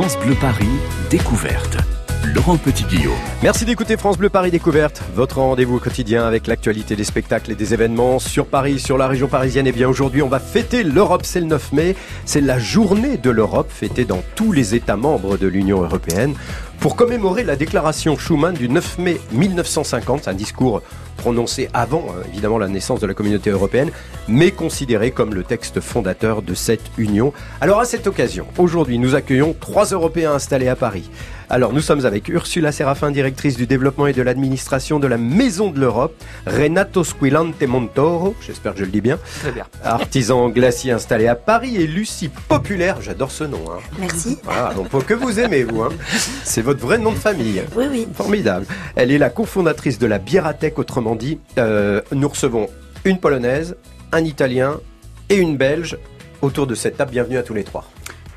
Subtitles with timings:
[0.00, 0.64] France Bleu Paris,
[1.10, 1.76] découverte.
[2.34, 3.12] Laurent Petit-Guillaume.
[3.42, 7.74] Merci d'écouter France Bleu Paris Découverte, votre rendez-vous quotidien avec l'actualité des spectacles et des
[7.74, 9.66] événements sur Paris, sur la région parisienne.
[9.66, 11.96] Et bien aujourd'hui, on va fêter l'Europe, c'est le 9 mai.
[12.24, 16.34] C'est la journée de l'Europe fêtée dans tous les États membres de l'Union européenne
[16.80, 20.80] pour commémorer la déclaration Schuman du 9 mai 1950, un discours
[21.18, 23.90] prononcé avant euh, évidemment la naissance de la communauté européenne,
[24.28, 27.34] mais considéré comme le texte fondateur de cette union.
[27.60, 31.10] Alors à cette occasion, aujourd'hui nous accueillons trois Européens installés à Paris.
[31.52, 35.70] Alors nous sommes avec Ursula Serafin, directrice du développement et de l'administration de la Maison
[35.72, 36.14] de l'Europe,
[36.46, 39.66] Renato Squilante Montoro, j'espère que je le dis bien, Très bien.
[39.82, 43.62] artisan glacier installé à Paris, et Lucie Populaire, j'adore ce nom.
[43.68, 43.80] Hein.
[43.98, 44.38] Merci.
[44.44, 45.82] Voilà, donc que vous aimez vous.
[45.82, 45.88] Hein.
[46.44, 47.62] C'est votre vrai nom de famille.
[47.74, 48.06] Oui, oui.
[48.14, 48.64] Formidable.
[48.94, 51.40] Elle est la cofondatrice de la Biératech, autrement dit.
[51.58, 52.68] Euh, nous recevons
[53.04, 53.74] une Polonaise,
[54.12, 54.78] un Italien
[55.28, 55.98] et une Belge
[56.42, 57.10] autour de cette table.
[57.10, 57.90] Bienvenue à tous les trois.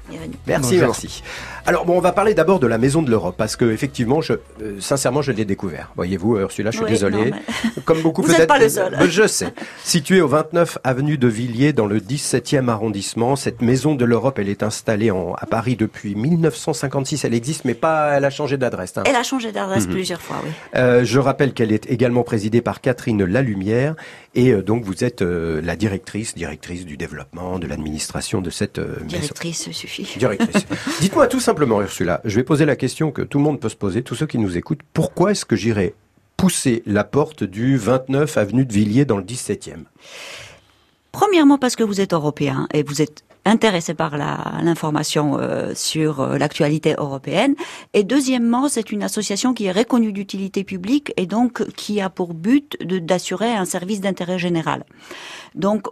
[0.10, 0.34] Bienvenue.
[0.48, 0.88] Merci, Bonjour.
[0.88, 1.24] merci.
[1.66, 4.34] Alors bon, on va parler d'abord de la Maison de l'Europe parce que effectivement, je,
[4.62, 5.92] euh, sincèrement, je l'ai découvert.
[5.96, 7.32] Voyez-vous, Ursula, je suis Oui, désolé.
[7.32, 7.38] non,
[7.76, 8.48] mais- Comme beaucoup Vous peut-être.
[8.50, 8.94] pas le seul.
[8.96, 9.54] Euh, Je sais.
[9.82, 14.50] Située au 29 avenue de Villiers dans le 17e arrondissement, cette Maison de l'Europe, elle
[14.50, 17.24] est installée en, à Paris depuis 1956.
[17.24, 18.98] Elle existe, mais pas, elle a changé d'adresse.
[18.98, 19.04] hein.
[19.06, 19.94] Elle a changé d'adresse Mhm.
[19.94, 20.50] plusieurs fois, oui.
[20.76, 23.96] Euh, je rappelle qu'elle est également présidée par Catherine Lalumière
[24.36, 28.80] et euh, donc vous êtes euh, la directrice, directrice du développement, de l'administration de cette
[28.80, 29.08] euh, maison.
[29.08, 30.10] Directrice suffit.
[30.20, 30.66] Directrice.
[31.00, 33.76] Dites-moi tout simplement, Ursula, je vais poser la question que tout le monde peut se
[33.76, 34.82] poser, tous ceux qui nous écoutent.
[34.94, 35.94] Pourquoi est-ce que j'irai
[36.38, 39.84] pousser la porte du 29 avenue de Villiers dans le 17e
[41.12, 46.38] Premièrement parce que vous êtes européen et vous êtes intéressé par l'information euh, sur euh,
[46.38, 47.56] l'actualité européenne.
[47.94, 52.34] Et deuxièmement, c'est une association qui est reconnue d'utilité publique et donc qui a pour
[52.34, 54.86] but d'assurer un service d'intérêt général.
[55.56, 55.88] Donc,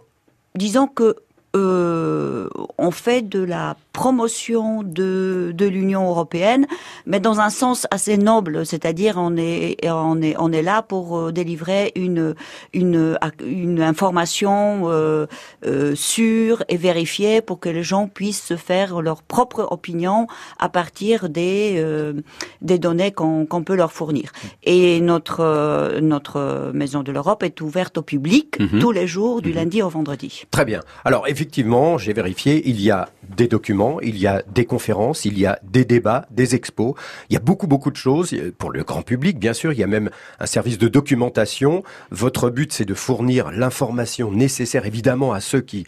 [0.54, 1.16] disons que
[1.54, 6.66] euh, on fait de la promotion de, de l'Union européenne,
[7.06, 11.18] mais dans un sens assez noble, c'est-à-dire on est on est on est là pour
[11.18, 12.34] euh, délivrer une
[12.72, 15.26] une une information euh,
[15.66, 20.26] euh, sûre et vérifiée pour que les gens puissent se faire leur propre opinion
[20.58, 22.12] à partir des euh,
[22.60, 24.32] des données qu'on qu'on peut leur fournir.
[24.64, 28.80] Et notre notre maison de l'Europe est ouverte au public Mhm.
[28.80, 30.44] tous les jours du lundi au vendredi.
[30.50, 30.80] Très bien.
[31.04, 35.38] Alors effectivement, j'ai vérifié, il y a des documents, il y a des conférences, il
[35.38, 36.94] y a des débats, des expos,
[37.28, 39.82] il y a beaucoup beaucoup de choses pour le grand public bien sûr, il y
[39.82, 41.82] a même un service de documentation.
[42.10, 45.84] Votre but c'est de fournir l'information nécessaire évidemment à ceux qui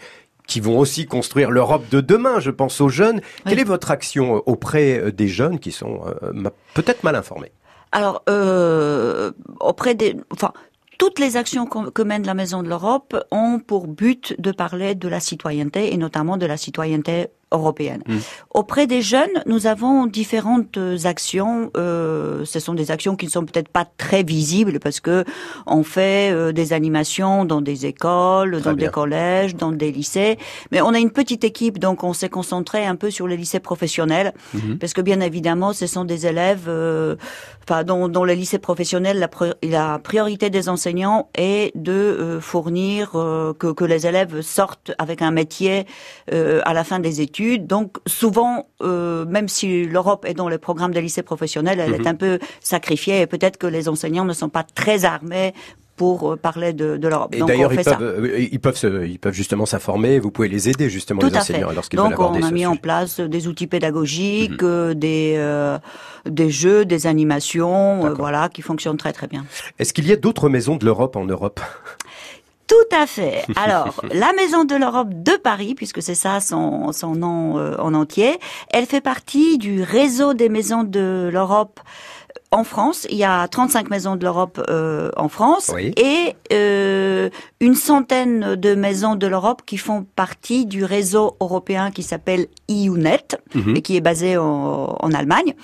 [0.46, 3.20] qui vont aussi construire l'Europe de demain, je pense aux jeunes.
[3.46, 7.52] Quelle est votre action euh, auprès euh, des jeunes qui sont euh, peut-être mal informés?
[7.92, 9.30] Alors, euh,
[9.60, 10.52] auprès des, enfin,
[10.98, 15.08] toutes les actions que mène la Maison de l'Europe ont pour but de parler de
[15.08, 17.28] la citoyenneté et notamment de la citoyenneté
[17.58, 18.02] européenne.
[18.06, 18.16] Mm.
[18.60, 21.70] Auprès des jeunes, nous avons différentes actions.
[21.76, 25.24] Euh, ce sont des actions qui ne sont peut-être pas très visibles parce que
[25.66, 28.86] on fait euh, des animations dans des écoles, Très dans bien.
[28.88, 30.38] des collèges, dans des lycées.
[30.70, 33.60] Mais on a une petite équipe, donc on s'est concentré un peu sur les lycées
[33.60, 34.78] professionnels Mhm.
[34.80, 37.16] parce que bien évidemment, ce sont des élèves, euh,
[37.64, 43.12] enfin, dont les lycées professionnels, la, pri- la priorité des enseignants est de euh, fournir
[43.14, 45.86] euh, que, que les élèves sortent avec un métier
[46.32, 47.43] euh, à la fin des études.
[47.58, 52.00] Donc souvent, euh, même si l'Europe est dans le programme des lycées professionnels, elle Mhm.
[52.00, 55.52] est un peu sacrifiée et peut-être que les enseignants ne sont pas très armés
[55.96, 57.32] pour euh, parler de, de l'Europe.
[57.32, 60.18] Et Donc d'ailleurs, ils euh, ils peuvent, se- ils peuvent justement s'informer.
[60.18, 62.66] Vous pouvez les aider justement Tout les enseignants lorsqu'ils veulent Donc aborder on a mis
[62.66, 62.78] en sujet.
[62.78, 62.82] Mhm.
[62.82, 65.78] place des outils pédagogiques, euh, des euh,
[66.28, 69.44] des jeux, des animations, euh, voilà, qui fonctionnent très très bien.
[69.78, 71.60] Est-ce qu'il y a d'autres maisons de l'Europe en Europe?
[72.66, 73.44] Tout à fait.
[73.56, 77.94] Alors, la Maison de l'Europe de Paris, puisque c'est ça son, son nom euh, en
[77.94, 78.38] entier,
[78.70, 81.80] elle fait partie du réseau des maisons de l'Europe
[82.50, 83.06] en France.
[83.10, 85.92] Il y a 35 maisons de l'Europe euh, en France Oui.
[85.96, 87.28] et euh,
[87.64, 93.28] une centaine de maisons de l'Europe qui font partie du réseau européen qui s'appelle EUNet
[93.54, 93.76] Mhm.
[93.76, 95.54] et qui est basé en, en Allemagne.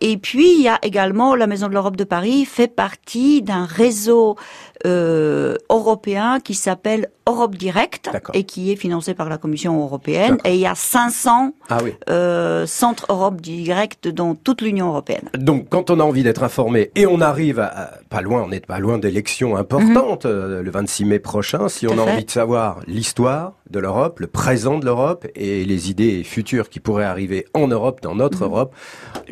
[0.00, 3.64] Et puis, il y a également la Maison de l'Europe de Paris fait partie d'un
[3.66, 4.36] réseau
[4.84, 10.36] euh, européen qui s'appelle Europe Direct et qui est financé par la Commission européenne.
[10.44, 11.92] Et il y a 500 Ah oui.
[12.10, 15.28] euh, centres Europe Direct dans toute l'Union européenne.
[15.36, 18.60] Donc, quand on a envie d'être informé et on arrive à, pas loin, on n'est
[18.60, 21.35] pas loin d'élections importantes euh, le 26 mai prochain.
[21.68, 25.90] Si on a envie de savoir l'histoire, de l'Europe, le présent de l'Europe et les
[25.90, 28.50] idées futures qui pourraient arriver en Europe, dans notre Mhm.
[28.52, 28.74] Europe.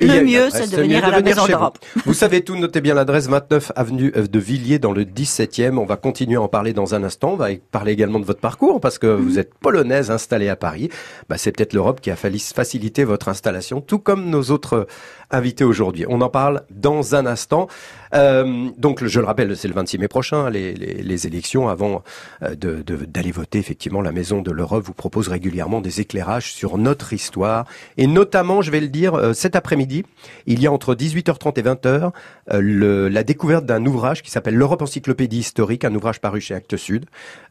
[0.00, 1.48] Le mieux, c'est de venir à la Maison vous.
[1.48, 1.78] d'Europe.
[2.04, 5.78] Vous savez tout, notez bien l'adresse 29 avenue de Villiers dans le 17e.
[5.78, 7.32] On va continuer à en parler dans un instant.
[7.32, 10.88] On va parler également de votre parcours parce que vous êtes polonaise installée à Paris.
[11.28, 14.86] Bah, c'est peut-être l'Europe qui a fallu faciliter votre installation, tout comme nos autres
[15.30, 16.04] invités aujourd'hui.
[16.08, 17.68] On en parle dans un instant.
[18.14, 21.68] Euh, donc, je le rappelle, c'est le 26 mai prochain, les, les, les élections.
[21.68, 22.02] Avant
[22.42, 26.52] euh, de- de- d'aller voter, effectivement, la Maison de l'Europe vous propose régulièrement des éclairages
[26.52, 27.66] sur notre histoire.
[27.96, 30.04] Et notamment, je vais le dire, euh, cet après-midi,
[30.46, 32.12] il y a entre 18h30 et 20h
[32.52, 36.54] euh, le- la découverte d'un ouvrage qui s'appelle L'Europe Encyclopédie Historique, un ouvrage paru chez
[36.54, 37.06] Actes Sud.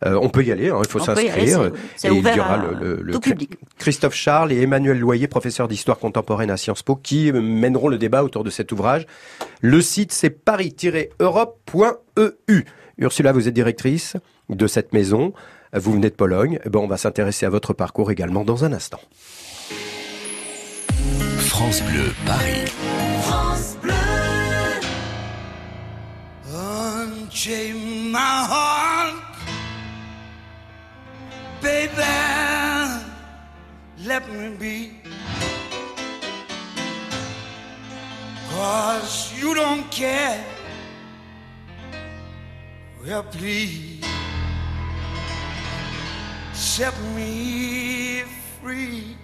[0.06, 1.34] Euh, on peut y aller, hein, il faut s'inscrire.
[2.04, 3.58] Et il y aura le, le- le tout public.
[3.78, 8.24] Christophe Charles et Emmanuel Loyer, professeurs d'histoire contemporaine à Sciences Po, qui mèneront le débat
[8.24, 9.06] autour de cet ouvrage.
[9.62, 12.66] Le site, c'est paris-europe.eu.
[12.98, 14.16] Ursula, vous êtes directrice
[14.50, 15.34] de cette maison.
[15.74, 16.60] Vous venez de Pologne.
[16.66, 19.00] Eh ben, on va s'intéresser à votre parcours également dans un instant.
[21.40, 22.72] France Bleu Paris.
[26.56, 27.74] Unchain
[28.12, 29.16] my heart,
[31.62, 32.04] baby.
[34.06, 34.92] Let me be.
[38.52, 40.44] Cause you don't care.
[43.04, 44.13] Well, please
[46.54, 48.24] set me
[48.62, 49.18] free.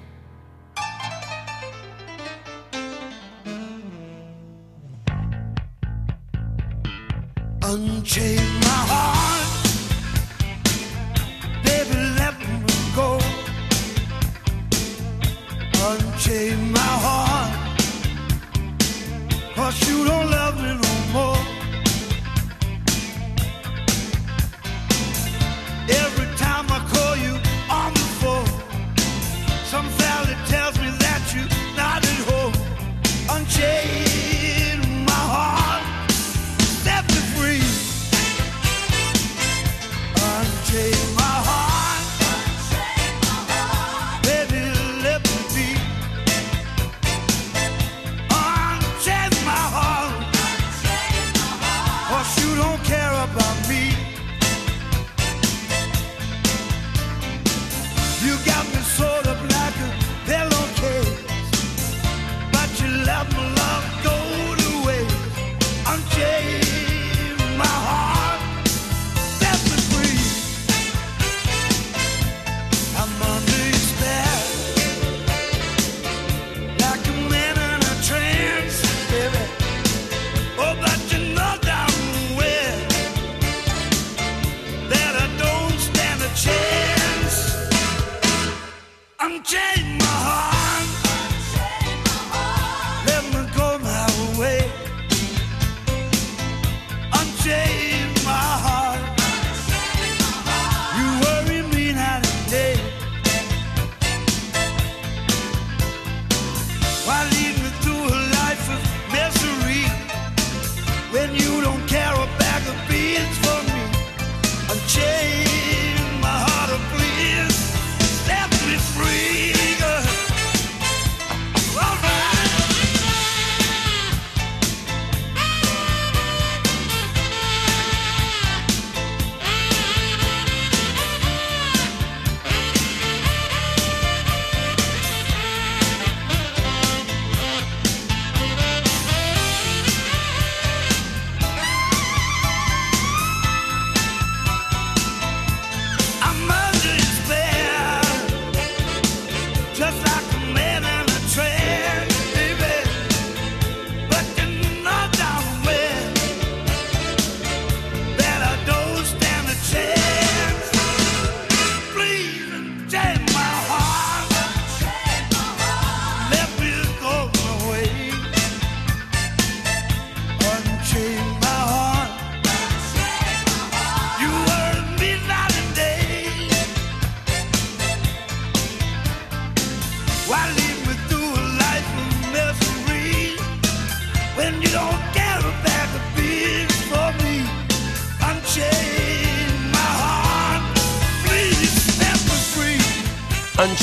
[7.61, 9.49] Unchain my heart,
[11.63, 12.45] baby, let me
[12.95, 13.19] go.
[15.87, 17.53] Unchain my heart,
[19.55, 20.28] cause you don't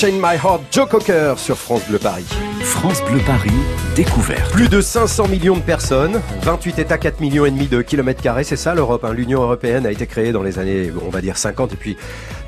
[0.06, 2.26] Unchain My Heart, Joe Cocker sur France Bleu Paris.
[2.62, 3.50] France Bleu Paris,
[3.96, 4.52] découverte.
[4.52, 8.44] Plus de 500 millions de personnes, 28 États, 4 millions et demi de kilomètres carrés,
[8.44, 9.04] c'est ça l'Europe.
[9.04, 9.12] hein.
[9.12, 11.96] L'Union européenne a été créée dans les années, on va dire 50, et puis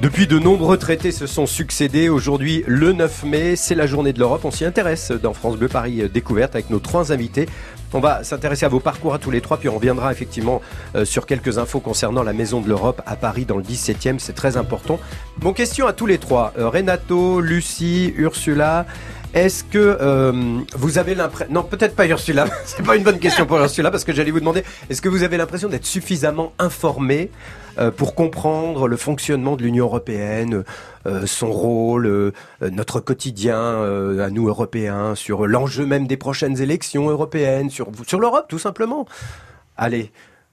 [0.01, 2.09] depuis de nombreux traités se sont succédés.
[2.09, 4.45] Aujourd'hui, le 9 mai, c'est la journée de l'Europe.
[4.45, 7.49] On s'y intéresse dans France Bleu Paris euh, découverte avec nos trois invités.
[7.93, 10.63] On va s'intéresser à vos parcours à tous les trois, puis on reviendra effectivement
[10.95, 14.35] euh, sur quelques infos concernant la Maison de l'Europe à Paris dans le 17e, c'est
[14.35, 15.01] très important.
[15.39, 16.53] Bon, question à tous les trois.
[16.59, 18.87] Euh, Renato, Lucie, Ursula.
[19.35, 19.99] Est-ce que
[20.75, 21.53] vous avez l'impression...
[21.53, 24.41] Non, peut-être pas Ursula, c'est pas une bonne question pour Ursula, parce que j'allais vous
[24.41, 27.31] demander, est-ce que vous avez l'impression d'être suffisamment informé
[27.97, 30.65] pour comprendre le fonctionnement de l'Union européenne,
[31.07, 32.33] euh, son rôle, euh,
[32.63, 37.89] euh, notre quotidien euh, à nous Européens, sur l'enjeu même des prochaines élections européennes, sur,
[38.07, 39.07] sur l'Europe tout simplement.
[39.77, 40.11] Allez,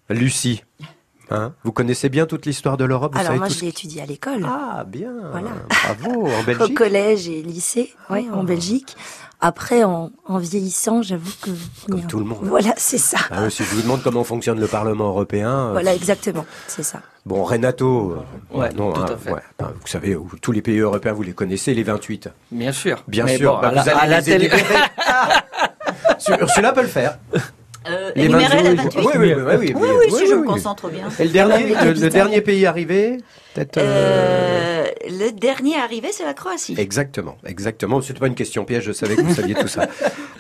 [0.10, 0.64] Lucie,
[1.32, 3.64] hein, vous connaissez bien toute l'histoire de l'Europe vous Alors savez moi, tout je ce
[3.64, 5.12] l'ai étudié à l'école, Ah, bien.
[5.32, 5.50] Voilà.
[5.70, 6.28] Bravo.
[6.28, 6.78] En au Belgique.
[6.78, 8.36] collège et lycée, ouais, Ah.
[8.38, 8.96] en Belgique.
[9.42, 11.52] Après, en, en vieillissant, j'avoue que...
[11.92, 12.40] Comme tout le monde.
[12.44, 13.18] Voilà, c'est ça.
[13.30, 17.02] Ah si je vous demande comment fonctionne le Parlement européen, euh, Voilà, exactement, c'est ça.
[17.26, 18.12] bon, Renato,
[18.54, 19.32] euh, Ouais, non, tout hein, à fait.
[19.34, 22.30] ouais, ben, vous savez, tous les pays européens, vous les connaissez, les 28.
[22.50, 23.04] Bien sûr.
[23.10, 24.76] Bien Mais sûr, bon, bah, à la- vous allez à la les télé- énumérer.
[26.18, 27.20] Sur- Ursula peut le faire.
[27.88, 29.00] Euh, Les énumérer les 28.
[29.00, 29.00] 28.
[29.00, 31.08] Oui, oui, oui, oui, oui, Oui, oui, si je me concentre bien.
[31.20, 32.10] Et le dernier, Les le, le capitales.
[32.10, 33.18] dernier pays arrivé,
[33.56, 33.78] peut-être.
[33.78, 36.76] euh, Euh, le dernier arrivé, c'est la Croatie.
[36.78, 38.02] Exactement, exactement.
[38.02, 39.88] C'était pas une question piège, je savais que vous saviez tout ça.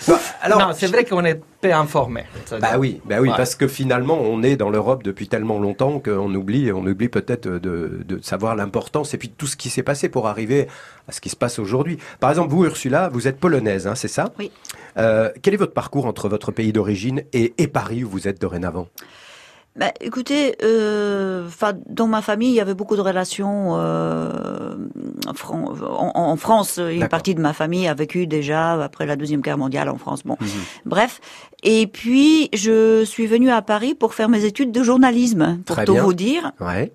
[0.09, 2.25] Bah, alors, non, c'est vrai qu'on est peu informé.
[2.61, 3.37] Bah oui, bah oui, Ouais.
[3.37, 7.47] parce que finalement, on est dans l'Europe depuis tellement longtemps qu'on oublie, on oublie peut-être
[7.47, 10.67] de, de savoir l'importance et puis tout ce qui s'est passé pour arriver
[11.07, 11.97] à ce qui se passe aujourd'hui.
[12.19, 14.33] Par exemple, vous, Ursula, vous êtes polonaise, hein, c'est ça?
[14.37, 14.51] Oui.
[14.97, 18.39] Euh, quel est votre parcours entre votre pays d'origine et, et Paris où vous êtes
[18.39, 18.87] dorénavant?
[19.77, 21.47] Bah, écoutez, euh,
[21.89, 23.73] dans ma famille, il y avait beaucoup de relations.
[23.77, 24.75] Euh,
[25.27, 29.17] en, Fran- en- en France, une partie de ma famille a vécu déjà après la
[29.17, 30.21] deuxième guerre mondiale en France.
[30.23, 30.37] Bon,
[30.85, 31.19] bref.
[31.63, 35.85] Et puis, je suis venue à Paris pour faire mes études de journalisme, pour Très
[35.85, 36.03] tout bien.
[36.03, 36.51] vous dire.
[36.61, 36.93] Ouais.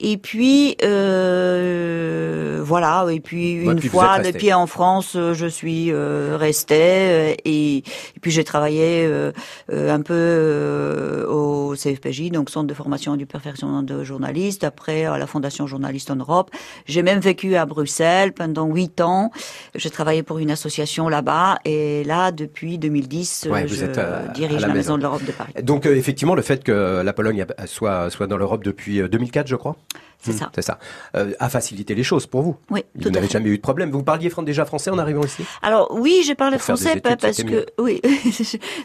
[0.00, 3.06] Et puis euh, voilà.
[3.10, 7.34] Et puis Ouais, une puis fois pieds en France, euh, je suis euh, restée euh,
[7.44, 9.32] et, et puis j'ai travaillé euh,
[9.72, 14.64] euh, un peu euh, au CFPJ, donc Centre de formation du perfectionnement de journalistes.
[14.64, 16.50] Après à la Fondation Journaliste en Europe.
[16.86, 19.30] J'ai même vécu à Bruxelles pendant huit ans.
[19.74, 24.60] J'ai travaillé pour une association là-bas et là depuis 2010, euh, Ouais, vous je dirige
[24.62, 24.96] la la, maison.
[24.96, 25.52] De l'Europe de Paris.
[25.62, 29.56] Donc effectivement, le fait que la Pologne soit, soit dans l'Europe depuis euh, 2004, je
[29.56, 29.76] crois,
[30.22, 30.50] C'est Hmm, ça.
[30.54, 30.78] c'est ça,
[31.16, 32.54] euh, a facilité les choses pour vous.
[32.70, 33.90] Oui, Vous à n'avez jamais eu de problème.
[33.90, 35.42] Vous parliez déjà français en arrivant ici?
[35.62, 38.02] Alors oui, j'ai parlé Pour français études, parce que oui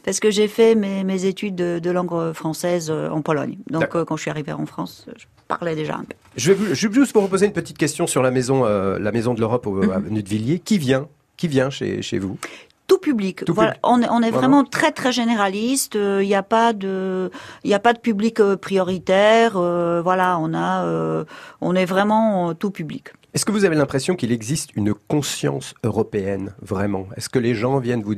[0.05, 3.57] parce que j'ai fait mes, mes études de, de langue française euh, en Pologne.
[3.69, 6.15] Donc euh, quand je suis arrivée en France, je parlais déjà un peu.
[6.37, 8.97] Je vais, vous- je vais juste vous reposer une petite question sur la maison, euh,
[8.97, 9.91] la maison de l'Europe au Mhm.
[9.91, 10.59] avenue de Villiers.
[10.59, 11.09] Qui vient?
[11.37, 12.37] Qui vient chez, chez vous?
[12.87, 13.43] Tout public.
[13.45, 13.81] Tout voilà, public.
[13.83, 14.63] on est, on est Vraiment.
[14.63, 15.95] très très généraliste.
[15.95, 17.31] Euh, Il n'y a pas de,
[17.63, 19.53] il a pas de public euh, prioritaire.
[19.57, 21.25] euh, voilà, on a, euh,
[21.61, 23.09] on est vraiment euh, tout public.
[23.33, 27.07] Est-ce que vous avez l'impression qu'il existe une conscience européenne, vraiment?
[27.17, 28.15] Est-ce que les gens viennent vous,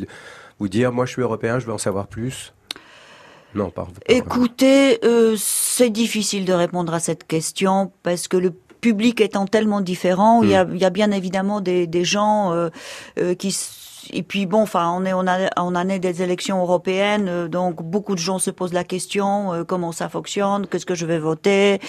[0.59, 2.53] vous dire, moi je suis européen, je veux en savoir plus?
[3.55, 3.85] Non, pas.
[3.85, 3.91] pas.
[4.13, 9.81] Écoutez, euh, c'est difficile de répondre à cette question parce que le public étant tellement
[9.81, 10.75] différent, il, y a, Hmm.
[10.75, 12.69] y a bien évidemment des, des gens euh,
[13.17, 13.51] euh, qui
[14.11, 17.81] et puis bon, enfin, on est on a on année des élections européennes, euh, donc
[17.83, 21.19] beaucoup de gens se posent la question euh, comment ça fonctionne, qu'est-ce que je vais
[21.19, 21.79] voter,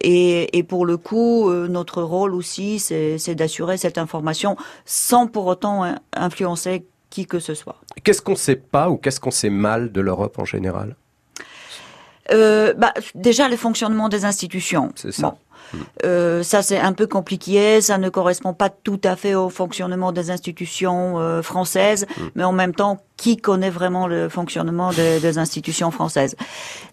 [0.00, 5.46] et, et pour le coup, euh, notre rôle aussi, c'est d'assurer cette information sans pour
[5.46, 7.76] autant influencer qui que ce soit.
[8.04, 10.96] Qu'est-ce qu'on sait pas ou qu'est-ce qu'on sait mal de l'Europe en général?
[12.30, 14.92] Euh, bah, déjà le fonctionnement des institutions.
[14.94, 15.22] C'est ça.
[15.22, 15.38] Bon.
[16.04, 20.12] Euh, ça c'est un peu compliqué, ça ne correspond pas tout à fait au fonctionnement
[20.12, 25.38] des institutions euh, françaises, mais en même temps, qui connaît vraiment le fonctionnement des, des
[25.38, 26.36] institutions françaises?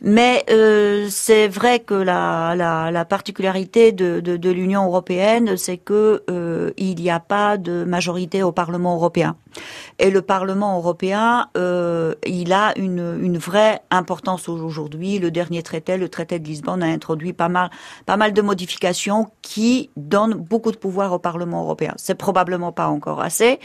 [0.01, 5.77] Mais euh, c'est vrai que la, la, la particularité de, de, de l'Union européenne, c'est
[5.77, 9.36] que euh, il n'y a pas de majorité au Parlement européen.
[10.00, 15.19] Et le Parlement européen, euh, il a une, vraie importance aujourd'hui.
[15.19, 20.33] Le dernier traité, le traité de Lisbonne, a introduit pas mal de modifications qui donnent
[20.33, 21.93] beaucoup de pouvoir au Parlement européen.
[21.97, 23.59] C'est probablement pas encore assez,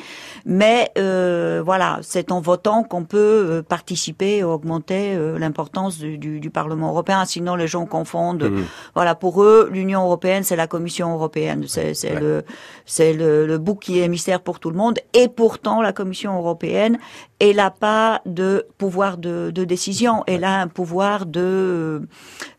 [0.45, 3.17] mais euh, voilà, c'est en votant qu'on peut
[3.51, 7.25] euh, participer et augmenter euh, l'importance du, du, du Parlement européen.
[7.25, 8.45] Sinon, les gens confondent.
[8.45, 8.65] Mhm.
[8.95, 11.65] Voilà, pour eux, l'Union européenne, c'est la Commission européenne.
[11.67, 12.21] C'est c'est Ouais.
[12.21, 12.45] le,
[12.85, 14.99] c'est le, le bouc qui est émissaire pour tout le monde.
[15.15, 16.99] Et pourtant, la Commission européenne,
[17.41, 20.23] elle n'a pas de pouvoir de, de décision.
[20.27, 22.03] Elle a un pouvoir de,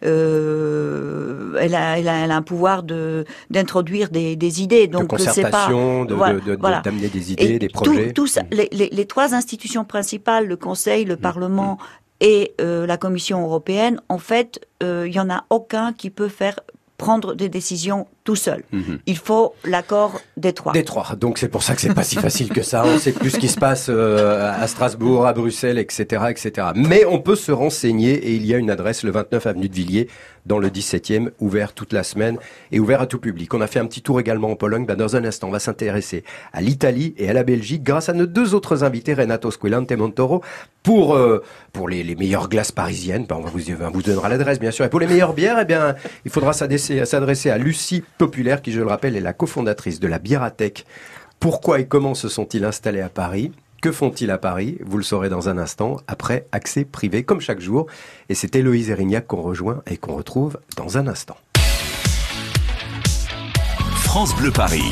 [0.03, 4.88] euh, elle, a, elle, a, elle a un pouvoir de de d'introduire des, des idées.
[4.88, 6.81] de Donc c'est pas concertation, de- voilà, de- de- voilà.
[6.81, 8.11] d'amener des idées, Et des projets.
[8.13, 11.77] tout ça- les, les- les trois institutions principales, le Conseil, le Parlement
[12.19, 16.27] et euh, la Commission européenne, en fait, euh, il y en a aucun qui peut
[16.27, 16.59] faire
[16.97, 18.63] prendre des décisions tout seul.
[18.71, 18.99] Mhm.
[19.05, 20.73] Il faut l'accord des trois.
[20.73, 21.15] Des trois.
[21.17, 22.83] Donc c'est pour ça que c'est pas si facile que ça.
[22.85, 26.67] On sait plus ce qui se passe euh, à Strasbourg, à Bruxelles, etc., etc.
[26.75, 29.73] Mais on peut se renseigner et il y a une adresse, le 29 avenue de
[29.73, 30.07] Villiers,
[30.45, 32.37] dans le 17e, ouvert toute la semaine
[32.71, 33.53] et ouvert à tout public.
[33.53, 34.85] On a fait un petit tour également en Pologne.
[34.85, 36.23] Ben, dans un instant, on va s'intéresser
[36.53, 39.95] à l'Italie et à la Belgique grâce à nos deux autres invités, Renato Squillante et
[39.95, 40.41] Montoro,
[40.83, 43.25] pour euh, pour les, les meilleures glaces parisiennes.
[43.27, 44.85] Ben, on va vous, on vous donnera l'adresse, bien sûr.
[44.85, 48.79] Et pour les meilleures bières, eh bien, il faudra s'adresser à Lucie Populaire, qui, je
[48.79, 50.85] le rappelle, est la cofondatrice de la Biératech.
[51.39, 53.51] Pourquoi et comment se sont-ils installés à Paris?
[53.81, 54.77] Que font-ils à Paris?
[54.85, 57.87] Vous le saurez dans un instant, après accès privé, comme chaque jour.
[58.29, 61.35] Et c'est Héloïse Erignac qu'on rejoint et qu'on retrouve dans un instant.
[63.95, 64.91] France Bleu Paris.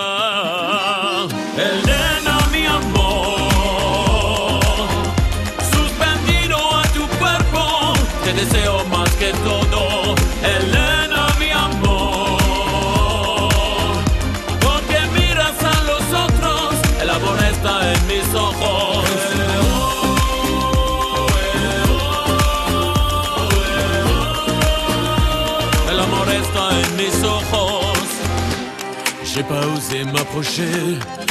[29.33, 30.99] J'ai pas osé m'approcher,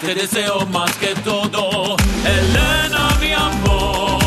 [0.00, 4.20] Te deseo más que todo, Elena, mi amor.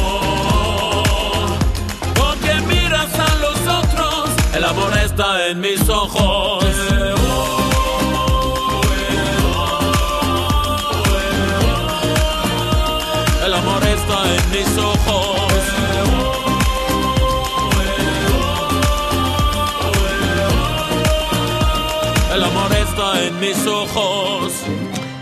[2.16, 6.71] Porque miras a los otros, el amor está en mis ojos.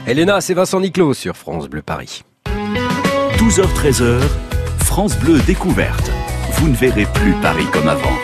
[0.09, 2.23] Elena, c'est Vincent Niclot sur France Bleu Paris.
[3.37, 4.19] 12h-13h,
[4.79, 6.09] France Bleu découverte.
[6.53, 8.17] Vous ne verrez plus Paris comme avant.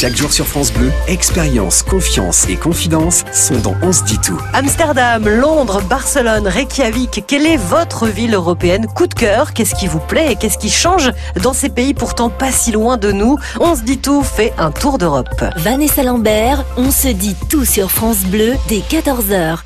[0.00, 4.40] Chaque jour sur France Bleu, expérience, confiance et confidence sont dans On se dit tout.
[4.54, 9.98] Amsterdam, Londres, Barcelone, Reykjavik, quelle est votre ville européenne coup de cœur Qu'est-ce qui vous
[9.98, 11.10] plaît et qu'est-ce qui change
[11.42, 14.70] dans ces pays pourtant pas si loin de nous On se dit tout fait un
[14.70, 15.44] tour d'Europe.
[15.56, 19.58] Vanessa Lambert, on se dit tout sur France Bleu dès 14h.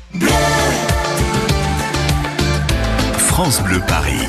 [3.19, 4.27] France Bleu Paris.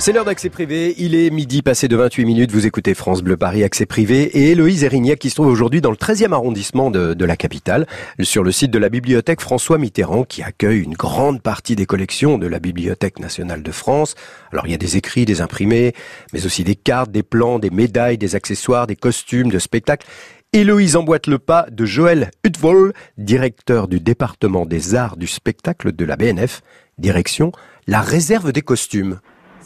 [0.00, 0.94] C'est l'heure d'accès privé.
[0.98, 2.52] Il est midi passé de 28 minutes.
[2.52, 5.90] Vous écoutez France Bleu Paris Accès privé et Héloïse Erignac qui se trouve aujourd'hui dans
[5.90, 7.84] le 13e arrondissement de, la capitale,
[8.20, 12.38] sur le site de la bibliothèque François Mitterrand qui accueille une grande partie des collections
[12.38, 14.14] de la Bibliothèque nationale de France.
[14.52, 15.94] Alors il y a des écrits, des imprimés,
[16.32, 20.06] mais aussi des cartes, des plans, des médailles, des accessoires, des costumes, de spectacles.
[20.52, 26.04] Héloïse emboîte le pas de Joël Hutvol, directeur du département des arts du spectacle de
[26.04, 26.62] la BNF.
[26.98, 27.50] Direction
[27.88, 29.18] la réserve des costumes.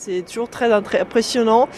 [0.04, 1.68] C'est toujours très impressionnant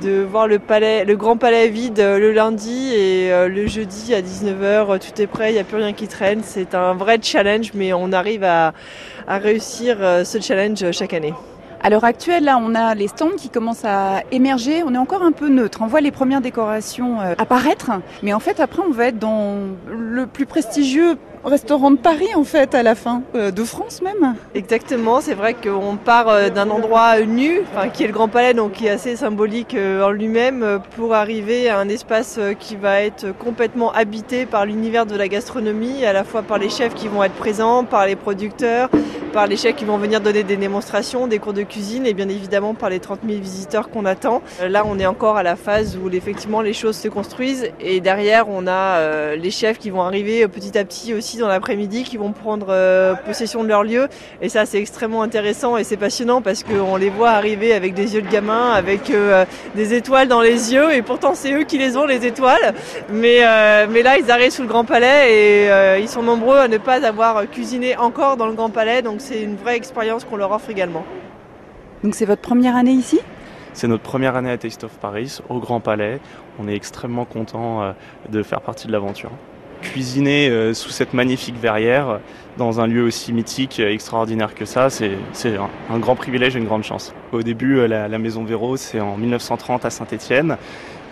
[0.00, 4.14] de voir le palais, le grand palais vide euh, le lundi et euh, le jeudi
[4.14, 6.40] à 19h, tout est prêt, il n'y a plus rien qui traîne.
[6.42, 8.72] C'est un vrai challenge, mais on arrive à,
[9.28, 11.34] à réussir euh, ce challenge chaque année.
[11.84, 14.82] À l'heure actuelle, là, on a les stands qui commencent à émerger.
[14.82, 15.80] On est encore un peu neutre.
[15.82, 17.90] On voit les premières décorations euh, apparaître,
[18.22, 21.18] mais en fait, après, on va être dans le plus prestigieux
[21.48, 24.34] restaurant de Paris, en fait, à la fin, euh, de France même.
[24.54, 27.60] Exactement, c'est vrai qu'on part euh, d'un endroit nu,
[27.92, 31.68] qui est le Grand Palais, donc qui est assez symbolique euh, en lui-même, pour arriver
[31.68, 36.24] à un espace qui va être complètement habité par l'univers de la gastronomie, à la
[36.24, 38.88] fois par les chefs qui vont être présents, par les producteurs,
[39.32, 42.28] par les chefs qui vont venir donner des démonstrations, des cours de cuisine, et bien
[42.28, 44.42] évidemment par les 30 000 visiteurs qu'on attend.
[44.66, 48.48] Là, on est encore à la phase où effectivement les choses se construisent, et derrière,
[48.48, 52.32] on a les chefs qui vont arriver petit à petit aussi dans l'après-midi, qui vont
[52.32, 54.08] prendre euh, possession de leur lieu.
[54.40, 58.14] Et ça, c'est extrêmement intéressant et c'est passionnant parce qu'on les voit arriver avec des
[58.14, 59.44] yeux de gamin, avec euh,
[59.74, 60.94] des étoiles dans les yeux.
[60.94, 62.74] Et pourtant, c'est eux qui les ont, les étoiles.
[63.10, 66.58] Mais, euh, mais là, ils arrivent sous le Grand Palais et euh, ils sont nombreux
[66.58, 69.02] à ne pas avoir cuisiné encore dans le Grand Palais.
[69.02, 71.04] Donc, c'est une vraie expérience qu'on leur offre également.
[72.02, 73.18] Donc c'est votre première année ici?
[73.72, 76.20] C'est notre première année à Taste of Paris, au Grand Palais.
[76.58, 77.94] On est extrêmement content
[78.28, 79.30] de faire partie de l'aventure.
[79.84, 82.18] Cuisiner euh, sous cette magnifique verrière,
[82.56, 85.16] dans un lieu aussi mythique et extraordinaire que ça, c'est
[85.90, 87.14] un, grand privilège et une grande chance.
[87.32, 90.56] Au début, euh, la, Maison Véro, c'est en 1930 à Saint-Étienne.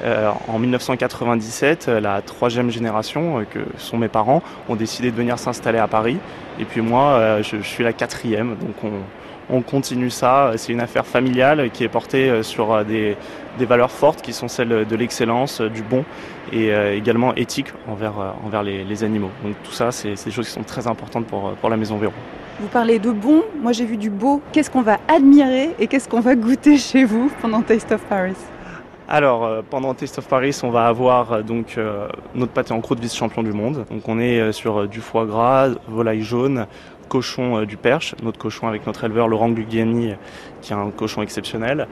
[0.04, 5.38] Euh, en 1997, euh, la troisième génération, que sont mes parents, ont décidé de venir
[5.38, 6.18] s'installer à Paris.
[6.60, 10.52] Et puis moi, je, suis la quatrième, donc on, on continue ça.
[10.56, 13.16] C'est une affaire familiale qui est portée sur des,
[13.58, 16.04] valeurs fortes qui sont celles de l'excellence, du bon
[16.52, 19.30] et euh, également éthique envers, euh, envers les, les animaux.
[19.42, 21.96] Donc tout ça, c'est des choses qui sont très importantes pour, euh, pour la Maison
[21.96, 22.12] Véro.
[22.60, 24.42] Vous parlez de bon, moi j'ai vu du beau.
[24.52, 28.36] Qu'est-ce qu'on va admirer et qu'est-ce qu'on va goûter chez vous pendant Taste of Paris?
[29.08, 33.42] Alors, pendant Taste of Paris, on va avoir donc euh, notre pâté en croûte vice-champion
[33.42, 33.84] du monde.
[33.90, 36.66] Donc, on est sur du foie gras, volaille jaune,
[37.12, 40.14] cochon euh, du Perche, notre cochon avec notre éleveur Laurent Gugliani,
[40.62, 41.86] qui est un cochon exceptionnel.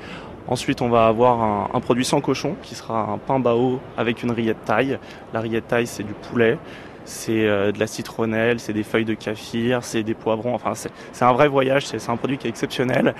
[0.48, 4.31] Ensuite, on va avoir un, produit sans cochon, qui sera un pain bao avec une
[4.31, 4.98] rillette taille.
[5.33, 6.59] La rillette taille, c'est du poulet.
[7.05, 10.55] C'est euh, de la citronnelle, c'est des feuilles de kaffir, c'est des poivrons.
[10.55, 13.14] Enfin, c'est un vrai voyage, c'est un produit qui est exceptionnel.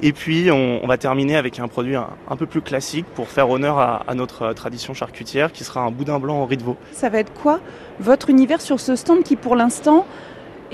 [0.00, 3.78] Et puis, on, va terminer avec un produit un, peu plus classique pour faire honneur
[3.78, 6.76] à, notre euh, tradition charcutière, qui sera un boudin blanc au riz de veau.
[6.92, 7.60] Ça va être quoi
[8.00, 10.06] votre univers sur ce stand qui pour l'instant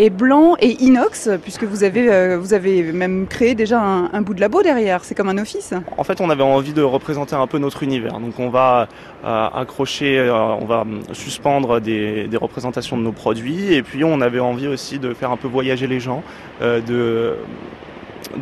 [0.00, 4.34] est blanc et inox, puisque vous avez, euh, vous avez même créé déjà un, bout
[4.34, 5.74] de labo derrière, c'est comme un office.
[5.96, 8.18] En fait, on avait envie de représenter un peu notre univers.
[8.18, 8.88] Donc, on va
[9.24, 13.74] euh, accrocher, euh, on va suspendre des, représentations de nos produits.
[13.74, 16.22] Et puis, on avait envie aussi de faire un peu voyager les gens,
[16.60, 17.36] de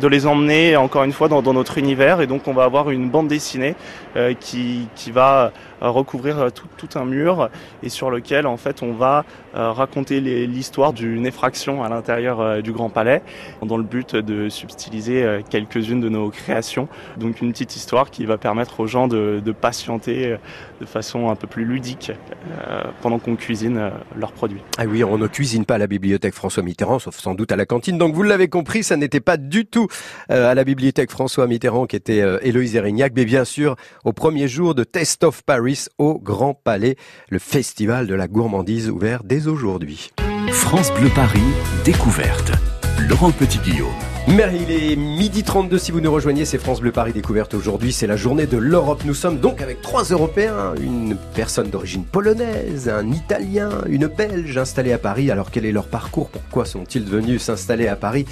[0.07, 3.27] les emmener encore une fois dans, notre univers et donc on va avoir une bande
[3.27, 3.75] dessinée
[4.39, 7.49] qui, va recouvrir euh, tout, un mur
[7.83, 12.61] et sur lequel en fait on va euh, raconter l'histoire d'une effraction à l'intérieur euh,
[12.61, 13.21] du Grand Palais
[13.63, 16.87] dans le but de subtiliser euh, quelques-unes de nos créations
[17.17, 20.37] donc une petite histoire qui va permettre aux gens de, de patienter euh,
[20.79, 24.61] de façon un peu plus ludique euh, pendant qu'on cuisine euh, leurs produits.
[24.77, 27.55] Ah oui, on ne cuisine pas à la bibliothèque François Mitterrand, sauf sans doute à
[27.55, 27.97] la cantine.
[27.97, 29.87] Donc vous l'avez compris, ça n'était pas du tout
[30.31, 34.13] euh, à la bibliothèque François Mitterrand qui était euh, Héloïse Erignac, mais bien sûr au
[34.13, 36.95] premier jour de Test of Paris au Grand Palais,
[37.29, 40.11] le festival de la gourmandise ouvert dès aujourd'hui.
[40.51, 41.39] France Bleu Paris,
[41.85, 42.51] découverte.
[43.07, 43.87] Laurent Petit-Guillaume.
[44.27, 47.93] Mais il est midi 32 si vous nous rejoignez, c'est France Bleu Paris découverte aujourd'hui,
[47.93, 49.03] c'est la journée de l'Europe.
[49.05, 54.91] Nous sommes donc avec trois Européens, une personne d'origine polonaise, un Italien, une Belge installée
[54.91, 55.31] à Paris.
[55.31, 56.29] Alors quel est leur parcours?
[56.29, 58.25] Pourquoi sont-ils venus s'installer à Paris?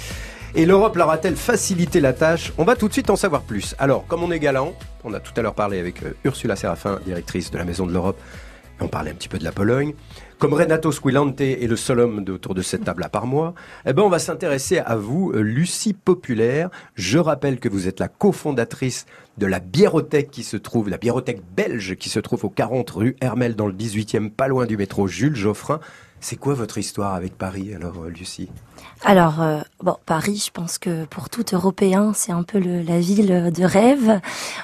[0.54, 2.52] Et l'Europe leur a-t-elle facilité la tâche?
[2.58, 3.74] On va tout de suite en savoir plus.
[3.78, 6.98] Alors, comme on est galant, on a tout à l'heure parlé avec euh, Ursula Séraphin,
[7.04, 8.18] directrice de la Maison de l'Europe,
[8.80, 9.94] et on parlait un petit peu de la Pologne.
[10.38, 13.92] Comme Renato Squillante est le seul homme autour de cette table à part moi, eh
[13.92, 16.70] ben on va s'intéresser à vous, euh, Lucie Populaire.
[16.94, 19.06] Je rappelle que vous êtes la cofondatrice
[19.36, 23.16] de la biérothèque qui se trouve, la biérothèque belge qui se trouve au 40 rue
[23.20, 25.80] Hermel dans le 18e, pas loin du métro Jules Geoffrin.
[26.20, 28.48] C'est quoi votre histoire avec Paris alors, euh, Lucie?
[29.04, 32.98] Alors, euh, bon, Paris, je pense que pour tout Européen, c'est un peu le- la
[33.00, 34.20] ville de rêve.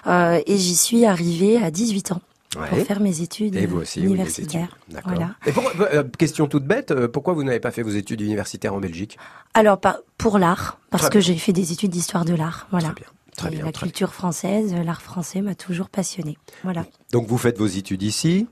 [0.06, 2.20] Euh, et j'y suis arrivée à 18 ans
[2.56, 2.68] Ouais.
[2.68, 4.76] pour faire mes études Et vous aussi, oui, universitaires.
[4.90, 5.00] études.
[5.04, 5.34] Voilà.
[5.46, 8.78] Et pour- euh, question toute bête, pourquoi vous n'avez pas fait vos études universitaires en
[8.80, 9.18] Belgique?
[9.54, 11.26] Alors, pas pour l'art, parce Très que bien.
[11.34, 12.68] j'ai fait des études d'histoire de l'art.
[12.70, 12.94] Voilà.
[13.36, 16.38] Très Et bien, la très culture française, l'art français m'a toujours passionnée.
[16.62, 16.84] Voilà.
[17.10, 18.46] Donc vous faites vos études ici.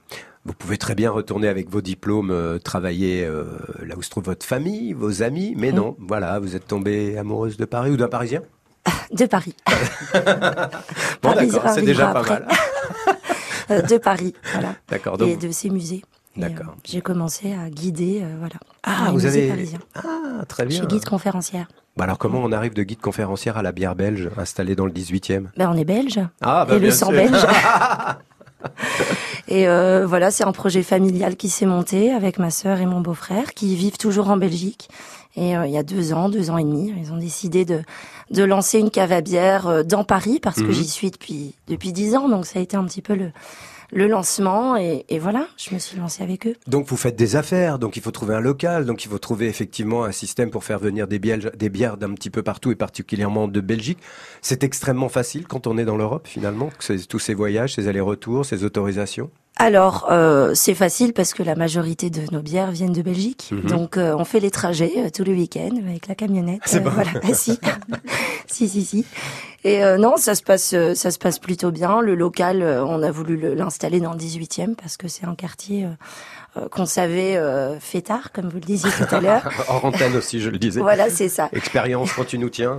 [0.44, 3.44] Vous pouvez très bien retourner avec vos diplômes, euh, travailler euh,
[3.87, 5.55] là où se trouve votre famille, vos amis.
[5.57, 5.76] Mais Mhm.
[5.76, 8.42] non, voilà, vous êtes tombée amoureuse de Paris ou d'un Parisien?
[9.12, 9.55] De Paris.
[11.22, 12.40] Bon, Paris d'accord, c'est déjà pas après.
[12.40, 12.48] mal.
[13.70, 14.74] Euh, de Paris, voilà.
[14.88, 15.38] D'accord, Et donc.
[15.38, 16.02] de ses musées.
[16.37, 16.74] Et, D'accord.
[16.85, 18.55] J'ai commencé à guider, voilà.
[18.83, 19.48] Ah, vous avez.
[19.48, 19.78] parisiens.
[19.94, 20.78] Ah, très Je bien.
[20.78, 21.68] suis guide conférencière.
[21.96, 24.92] Bah alors, comment on arrive de guide conférencière à la bière belge installée dans le
[24.92, 26.18] 18e Ben, on est belge.
[26.40, 27.16] Ah, bah, et le sang sûr.
[27.16, 27.46] belge.
[29.48, 33.00] et euh, voilà, c'est un projet familial qui s'est monté avec ma sœur et mon
[33.00, 34.88] beau-frère qui vivent toujours en Belgique.
[35.37, 37.83] Et euh, il y a deux ans, deux ans et demi, ils ont décidé de,
[38.31, 40.72] de lancer une cave à bière euh, dans Paris parce que Mhm.
[40.72, 42.28] j'y suis depuis, depuis dix ans.
[42.28, 43.33] Donc ça a été un petit peu le,
[43.92, 44.76] le lancement.
[44.76, 46.57] Et, voilà, je me suis lancée avec eux.
[46.66, 49.46] Donc vous faites des affaires, donc il faut trouver un local, donc il faut trouver
[49.46, 52.76] effectivement un système pour faire venir des bières, des bières d'un petit peu partout et
[52.76, 53.98] particulièrement de Belgique.
[54.40, 56.70] C'est extrêmement facile quand on est dans l'Europe finalement,
[57.09, 59.31] tous ces voyages, ces allers-retours, ces autorisations?
[59.56, 63.50] Alors, euh, c'est facile parce que la majorité de nos bières viennent de Belgique.
[63.52, 63.60] Mhm.
[63.70, 66.62] Donc, euh, on fait les trajets euh, tous les week-ends avec la camionnette.
[66.64, 66.90] C'est Euh, bon.
[66.90, 67.10] voilà.
[67.22, 67.58] Ah, si.
[68.48, 69.04] si, si, si.
[69.64, 72.00] Et euh, non, ça se passe, euh, ça se passe plutôt bien.
[72.00, 75.34] Le local, euh, on a voulu le- l'installer dans le 18e parce que c'est un
[75.36, 75.86] quartier
[76.70, 79.48] qu'on savait euh, fêtard, comme vous le disiez tout à l'heure.
[79.68, 80.80] Hors antenne aussi, je le disais.
[80.80, 81.48] Voilà, c'est ça.
[81.52, 82.78] Expérience quand tu nous tiens.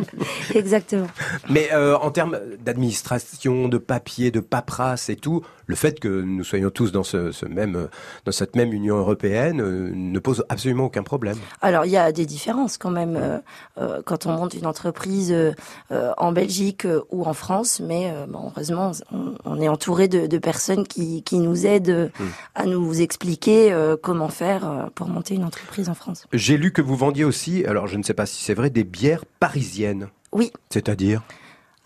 [0.54, 1.06] Exactement.
[1.48, 6.44] Mais euh, en termes d'administration, de papier, de paperasse et tout, le fait que nous
[6.44, 7.86] soyons tous dans ce, ce même, euh,
[8.24, 11.36] dans cette même Union européenne euh, ne pose absolument aucun problème.
[11.60, 13.38] Alors il y a des différences quand même euh,
[13.78, 15.52] euh, quand on monte une entreprise euh,
[15.90, 20.06] euh, en Belgique euh, ou en France, mais euh, bon, heureusement on, on est entouré
[20.08, 22.28] de, de personnes qui, qui nous aident euh, Hmm.
[22.54, 26.26] à nous expliquer euh, comment faire euh, pour monter une entreprise en France.
[26.32, 28.84] J'ai lu que vous vendiez aussi, alors je ne sais pas si c'est vrai, des
[28.84, 30.08] bières parisiennes.
[30.32, 30.52] Oui.
[30.70, 31.22] C'est-à-dire?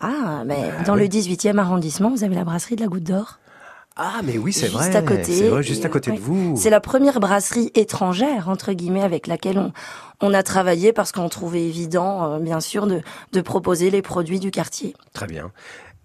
[0.01, 1.01] Ah, mais Bah dans oui.
[1.01, 3.37] le 18e arrondissement, vous avez la brasserie de la Goutte d'Or.
[3.95, 4.95] Ah, mais oui, c'est Juste vrai.
[4.95, 5.23] à côté.
[5.33, 6.55] C'est vrai, juste à côté de vous.
[6.57, 9.71] C'est la première brasserie étrangère, entre guillemets, avec laquelle on,
[10.21, 13.01] on a travaillé parce qu'on trouvait évident, euh, bien sûr, de,
[13.33, 14.95] de proposer les produits du quartier.
[15.13, 15.51] Très bien.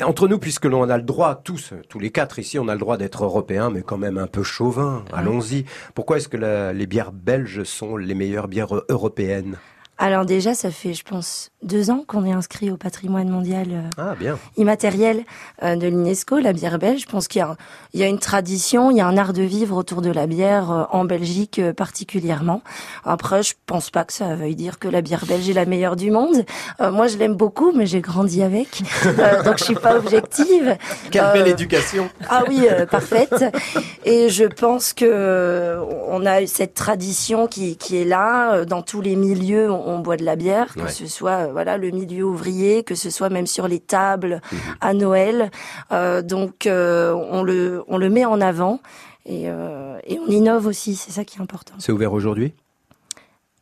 [0.05, 2.79] Entre nous, puisque l'on a le droit, tous, tous les quatre ici, on a le
[2.81, 5.05] droit d'être européens, mais quand même un peu chauvin.
[5.13, 5.65] Allons-y.
[5.95, 9.57] Pourquoi est-ce que la- les bières belges sont les meilleures bières européennes?
[9.99, 13.81] Alors déjà, ça fait, je pense, deux ans qu'on est inscrit au patrimoine mondial euh,
[13.99, 14.39] Ah, bien.
[14.57, 15.25] immatériel
[15.63, 17.03] euh, de l'UNESCO, la bière belge.
[17.03, 17.57] Je pense qu'il y, a
[17.95, 20.85] y une tradition, il y a un art de vivre autour de la bière euh,
[20.91, 22.63] en Belgique particulièrement.
[23.05, 25.97] Après, je pense pas que ça veuille dire que la bière belge est la meilleure
[25.97, 26.45] du monde.
[26.81, 30.77] Euh, moi, je l'aime beaucoup, mais j'ai grandi avec, Euh, donc je suis pas objective.
[31.11, 33.45] Quelle Euh, belle éducation ah oui, parfaite.
[34.05, 39.17] Et je pense que on a cette tradition qui, qui est là dans tous les
[39.17, 39.71] milieux.
[39.71, 40.91] On, on boit de la bière, que Ouais.
[40.91, 44.43] ce soit voilà le milieu ouvrier, que ce soit même sur les tables
[44.83, 45.51] à Noël.
[45.91, 48.81] Euh, donc euh, on le on le met en avant
[49.25, 50.97] et, euh, et on innove aussi.
[50.97, 51.73] C'est ça qui est important.
[51.79, 52.53] C'est ouvert aujourd'hui?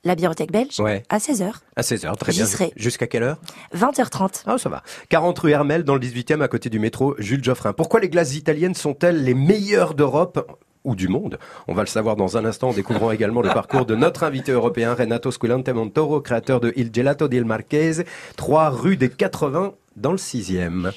[0.02, 1.04] La bibliothèque belge Ouais.
[1.08, 2.46] à 16h, À 16h, très bien.
[2.76, 3.38] Jusqu'à quelle heure?
[3.76, 4.42] 20h30.
[4.46, 4.82] Ah, ça va.
[5.08, 7.72] 40 rue Hermel, dans le 18e, à côté du métro Jules Geoffrin.
[7.72, 10.50] Pourquoi les glaces italiennes sont-elles les meilleures d'Europe?
[10.84, 13.86] Ou du monde On va le savoir dans un instant en découvrant également le parcours
[13.86, 18.04] de notre invité européen, Renato Squillante Montoro, créateur de Il Gelato del Marchese,
[18.36, 20.92] 3 rue des 80, dans le 6e.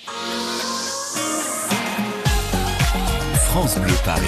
[3.50, 4.28] France Bleu Paris.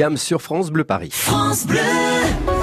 [0.00, 1.10] Williams sur France Bleu Paris.
[1.12, 1.78] France Bleu.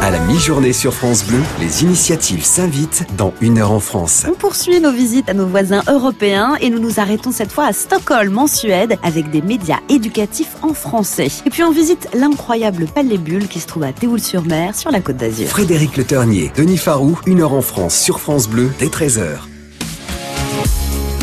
[0.02, 4.26] À la mi-journée sur France Bleu, les initiatives s'invitent dans Une heure en France.
[4.28, 7.74] On poursuit nos visites à nos voisins européens et nous nous arrêtons cette fois à
[7.74, 11.28] Stockholm en Suède avec des médias éducatifs en français.
[11.46, 15.18] Et puis on visite l'incroyable Palais Bulle qui se trouve à Théoul-sur-Mer sur la côte
[15.18, 15.48] d'Azur.
[15.48, 19.42] Frédéric Le Ternier, Denis Farou, Une heure en France sur France Bleu dès 13h.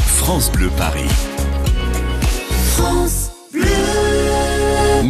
[0.07, 1.11] France Bleu Paris.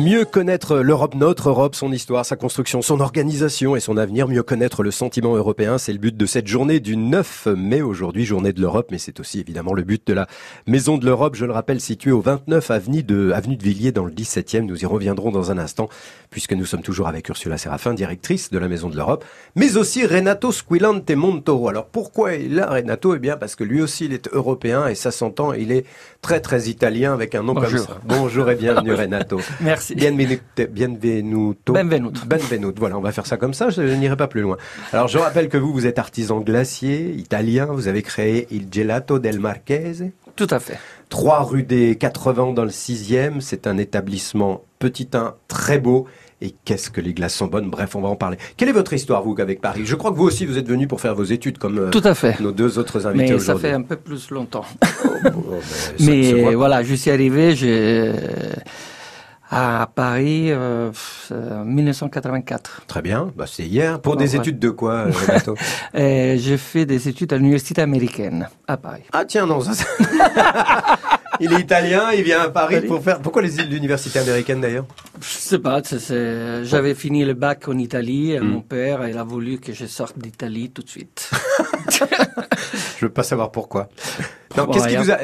[0.04, 4.42] Mieux connaître l'Europe, notre Europe, son histoire, sa construction, son organisation et son avenir, mieux
[4.42, 8.52] connaître le sentiment européen, c'est le but de cette journée du 9 mai aujourd'hui, journée
[8.52, 10.26] de l'Europe, mais c'est aussi évidemment le but de la
[10.66, 14.04] Maison de l'Europe, je le rappelle, située au 29 avenue de, avenue de Villiers dans
[14.04, 14.66] le 17e.
[14.66, 15.88] Nous y reviendrons dans un instant,
[16.28, 19.24] puisque nous sommes toujours avec Ursula Séraphin, directrice de la Maison de l'Europe,
[19.56, 21.70] mais aussi Renato Squillante Montoro.
[21.70, 23.14] Alors pourquoi il est là, Renato?
[23.14, 25.86] Eh bien parce que lui aussi il est européen et ça s'entend, il est
[26.20, 28.00] très très italien avec un nom comme ça.
[28.04, 29.40] Bonjour et bienvenue Renato.
[29.62, 29.93] Merci.
[29.94, 30.42] Bienvenuto.
[30.70, 31.72] Bienvenuto.
[31.72, 32.20] Benvenuto.
[32.26, 32.74] Benvenuto.
[32.78, 34.56] Voilà, on va faire ça comme ça, je n'irai pas plus loin.
[34.92, 39.18] Alors, je rappelle que vous, vous êtes artisan glacier, italien, vous avez créé Il Gelato
[39.18, 40.04] del Marchese.
[40.36, 40.78] Tout à fait.
[41.10, 46.06] 3 rue des 80 dans le 6e, c'est un établissement petit 1, très beau.
[46.40, 48.36] Et qu'est-ce que les glaces sont bonnes Bref, on va en parler.
[48.56, 49.82] Quelle est votre histoire, vous, avec Paris?
[49.84, 52.02] Je crois que vous aussi, vous êtes venu pour faire vos études, comme euh, Tout
[52.04, 52.38] à fait.
[52.40, 54.64] nos deux autres invités Mais ça fait un peu plus longtemps.
[54.82, 58.12] Ça ne se Mais voilà, je suis arrivé je-
[59.54, 60.90] à Paris euh,
[61.30, 62.82] euh, 1984.
[62.88, 64.00] Très bien, bah, c'est hier.
[64.00, 64.38] Pour des ouais.
[64.38, 65.54] études de quoi, euh, Renato?
[65.94, 69.04] J'ai fait des études à l'université américaine à Paris.
[69.12, 69.72] Ah tiens, non, ça
[71.40, 73.20] il est italien, il vient à Paris pour faire...
[73.20, 74.86] Pourquoi les l'université américaine d'ailleurs?
[75.20, 75.80] Je sais pas,
[76.64, 78.48] j'avais fini le bac en Italie et Hmm.
[78.48, 81.30] mon père il a voulu que je sorte d'Italie tout de suite.
[82.98, 83.88] Je veux pas savoir pourquoi.
[84.56, 85.16] Non, qu'est-ce qui vous a...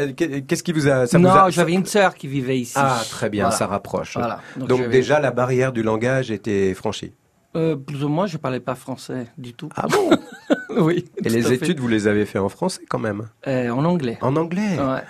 [0.43, 1.07] Qu'est-ce qui vous a...
[1.07, 2.75] ça non, a- j'avais une sœur qui vivait ici.
[2.77, 3.57] Ah, très bien, Voilà.
[3.57, 4.15] ça rapproche.
[4.17, 4.41] Voilà.
[4.57, 7.15] Donc, déjà, la barrière du langage était franchie.
[7.57, 9.69] Euh, plus ou moins, je parlais pas français du tout.
[9.77, 10.11] Ah bon
[10.79, 11.05] Oui.
[11.25, 11.55] Et les fait.
[11.57, 14.19] études, vous les avez fait en français quand même Euh, En anglais.
[14.21, 15.01] En anglais Ouais.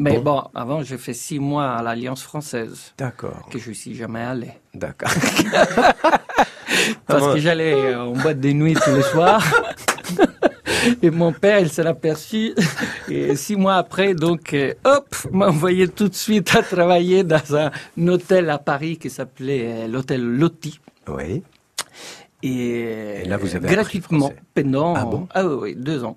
[0.00, 0.36] Mais Bon.
[0.36, 2.92] bon, avant, j'ai fait six mois à l'Alliance française.
[2.98, 3.48] D'accord.
[3.50, 4.50] Que je suis jamais allé.
[4.74, 5.10] D'accord.
[7.06, 9.42] Parce que j'allais en boîte de nuit tous les soirs.
[11.02, 12.54] Et mon père, il s'en a aperçu.
[13.08, 17.56] Et six mois après, donc, euh, hop, m'a envoyé tout de suite à travailler dans
[17.56, 17.70] un
[18.06, 20.80] hôtel à Paris qui s'appelait euh, l'hôtel Lotti.
[21.08, 21.42] Oui.
[22.42, 25.28] Et, Et là, vous avez gratuitement pendant Ah bon?
[25.34, 26.16] Oui, oui, deux ans.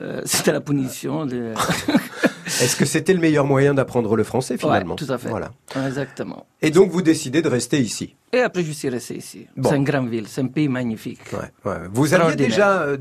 [0.00, 1.26] Euh, C'était la punition.
[1.26, 1.52] De...
[2.46, 5.28] Est-ce que c'était le meilleur moyen d'apprendre le français finalement Ouais, tout à fait.
[5.28, 5.50] Voilà.
[5.86, 6.46] Exactement.
[6.62, 9.46] Et donc vous décidez de rester ici Et après, je suis resté ici.
[9.56, 9.68] Bon.
[9.68, 11.20] C'est une grande ville, c'est un pays magnifique.
[11.32, 11.78] Ouais, ouais.
[11.92, 12.96] Vous aviez déjà, euh,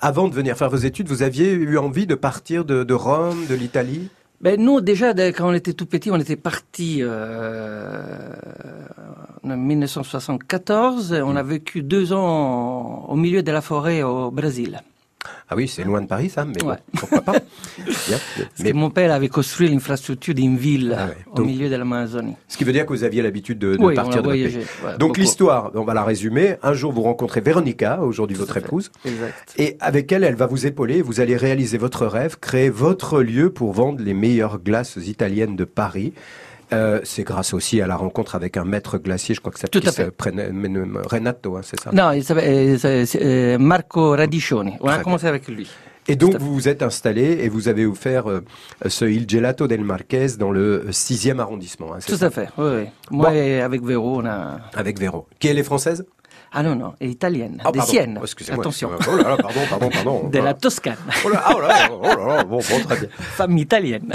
[0.00, 3.44] avant de venir faire vos études, vous aviez eu envie de partir de, de Rome,
[3.48, 4.08] de l'Italie?
[4.40, 8.32] Ben, nous, déjà, quand on était tout petit, on était parti euh,
[9.44, 11.12] en 1974.
[11.24, 11.36] On Hmm.
[11.36, 14.80] a vécu deux ans au milieu de la forêt au Brésil.
[15.48, 16.76] Ah oui, c'est loin de Paris ça, mais bon, Ouais.
[16.96, 17.32] pourquoi pas.
[17.86, 18.20] Parce
[18.60, 21.16] Mais que mon père avait construit l'infrastructure d'une ville Ah ouais.
[21.30, 22.34] au Donc- milieu de l'Amazonie.
[22.48, 24.58] Ce qui veut dire que vous aviez l'habitude de, de Oui, on partir de voyagé,
[24.84, 26.56] ouais, Donc l'histoire, on va la résumer.
[26.62, 29.54] Un jour, vous rencontrez Véronica, aujourd'hui votre épouse, Exact.
[29.58, 31.02] et avec elle, elle va vous épauler.
[31.02, 35.64] Vous allez réaliser votre rêve, créer votre lieu pour vendre les meilleures glaces italiennes de
[35.64, 36.12] Paris.
[36.72, 39.68] Euh, c'est grâce aussi à la rencontre avec un maître glacier, je crois que ça
[39.70, 40.10] fait.
[40.20, 44.72] Renato, hein, c'est ça Non, il s'appelle euh, euh, Marco Radiccioni.
[44.80, 45.68] On Très a commencé avec lui.
[46.08, 48.44] Et donc vous vous êtes installé et vous avez offert euh,
[48.86, 51.94] ce Il Gelato del Marquez dans le 6e arrondissement.
[51.94, 52.48] hein, Tout ça à fait.
[52.58, 52.84] Oui, oui.
[53.10, 53.34] Moi, Bon.
[53.34, 54.58] et avec Véro, on a.
[54.74, 55.26] Avec Véro.
[55.40, 56.04] Qui elle est française?
[56.52, 57.60] Ah non, non, est italienne.
[57.64, 57.92] Ah, des pardon.
[57.92, 58.18] Siennes.
[58.22, 58.62] Excusez-moi.
[58.62, 58.90] Attention.
[59.10, 60.28] Oh là là, pardon, pardon, pardon.
[60.32, 60.96] De la Toscane.
[61.24, 63.08] Oh là, oh là oh là, bon, bon, très bien.
[63.18, 64.12] Femme italienne.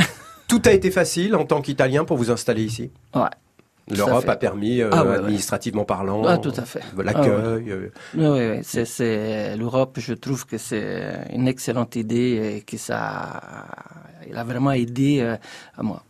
[0.51, 3.29] Tout a été facile en tant qu'Italien pour vous installer ici Ouais.
[3.89, 5.15] L'Europe a permis, euh, Ah ouais, ouais.
[5.15, 6.81] administrativement parlant, Ah, tout à fait.
[6.97, 7.31] l'accueil.
[7.33, 8.85] Ah euh, Oui, oui, oui.
[8.85, 13.41] C'est, l'Europe, je trouve que c'est une excellente idée et que ça,
[14.29, 15.37] il a vraiment aidé euh,
[15.77, 16.03] à moi.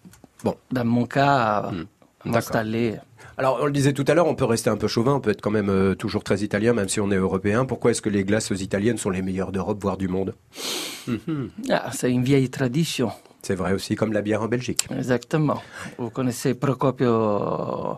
[0.43, 0.55] Bon.
[0.71, 1.85] Dans mon cas, à D'accord.
[2.25, 2.95] m'installer.
[3.37, 5.29] Alors, on le disait tout à l'heure, on peut rester un peu chauvin, on peut
[5.29, 7.65] être quand même euh, toujours très italien, même si on est européen.
[7.65, 10.33] Pourquoi est-ce que les glaces italiennes sont les meilleures d'Europe, voire du monde?
[11.69, 13.11] Ah, c'est une vieille tradition.
[13.43, 14.87] C'est vrai aussi, comme la bière en Belgique.
[14.95, 15.61] Exactement.
[15.97, 17.97] Vous connaissez Procopio.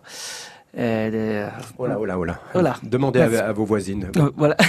[0.76, 1.46] de-
[1.78, 2.40] Oh là, oh là, oh là.
[2.54, 2.76] Voilà.
[2.82, 4.10] Demandez à, à vos voisines.
[4.18, 4.56] Euh, Voilà.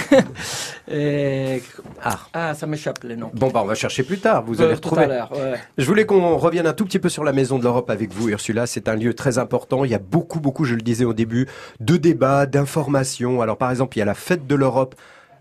[2.03, 2.19] Ah.
[2.33, 3.31] ah, ça m'échappe le nom.
[3.33, 5.03] Bon, bah, on va chercher plus tard, vous Euh, allez tout retrouver.
[5.05, 5.55] à l'heure, ouais.
[5.77, 8.29] Je voulais qu'on revienne un tout petit peu sur la Maison de l'Europe avec vous,
[8.29, 8.67] Ursula.
[8.67, 9.83] C'est un lieu très important.
[9.83, 11.47] Il y a beaucoup, beaucoup, je le disais au début,
[11.79, 13.41] de débats, d'informations.
[13.41, 14.93] Alors, par exemple, il y a la fête de l'Europe.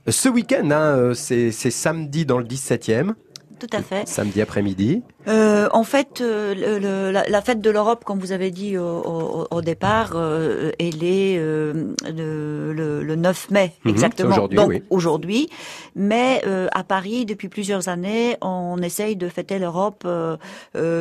[0.09, 3.13] Euh, Ce week-end, hein, c'est c'est samedi dans le 17e.
[3.61, 4.09] tout à fait.
[4.09, 8.51] Samedi après-midi euh, en fait, euh, le, la, la, fête de l'Europe, comme vous avez
[8.51, 13.91] dit au, au, au départ, euh, elle est euh, le, le, le, 9 mai mhm,
[13.91, 15.49] exactement, aujourd'hui, donc aujourd'hui.
[15.95, 20.37] Mais euh, à Paris, depuis plusieurs années, on essaye de fêter l'Europe euh,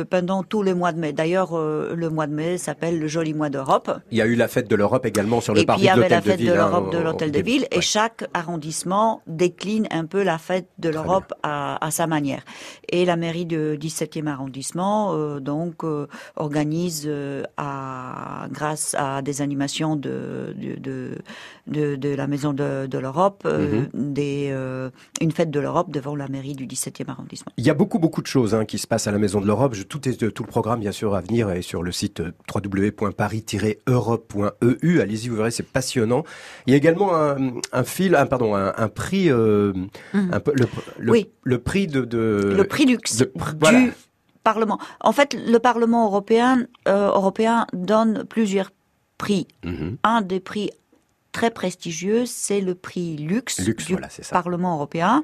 [0.08, 1.12] pendant tout le mois de mai.
[1.12, 3.90] D'ailleurs, le mois de mai s'appelle le joli mois d'Europe.
[4.10, 5.84] Il y a eu la fête de l'Europe également sur le et de l'hôtel de
[5.84, 5.84] ville.
[5.84, 9.22] il y avait la fête de hein, l'Europe de l'hôtel de ville, et chaque arrondissement
[9.26, 12.42] décline un peu la fête de l'Europe à, à, sa manière.
[12.88, 16.06] Et la mairie de 17 7e arrondissement, euh, donc euh,
[16.36, 21.18] organise euh, à, grâce à des animations de, de,
[21.66, 24.12] de, la Maison de, de l'Europe, mhm.
[24.12, 24.54] des,
[25.20, 27.52] une fête de l'Europe devant la mairie du 17e arrondissement.
[27.56, 29.46] Il y a beaucoup, beaucoup de choses hein, qui se passent à la Maison de
[29.46, 29.74] l'Europe.
[29.88, 35.00] Tout, tout le programme, bien sûr, à venir est sur le site www.paris-europe.eu.
[35.00, 36.24] Allez-y, vous verrez, c'est passionnant.
[36.66, 37.36] Il y a également un,
[37.72, 39.88] un fil, un, pardon, un, prix, mhm.
[40.12, 40.66] le,
[40.98, 41.30] le, oui.
[41.42, 43.24] le, prix de, de, Le prix luxe.
[43.60, 43.86] Voilà.
[44.44, 44.78] Parlement.
[45.00, 48.70] En fait, le Parlement européen euh, européen donne plusieurs
[49.18, 49.48] prix.
[49.64, 49.96] Mhm.
[50.04, 50.70] Un des prix
[51.34, 54.08] très prestigieux, c'est le prix Lux, Lux, du voilà.
[54.30, 55.22] Parlement européen.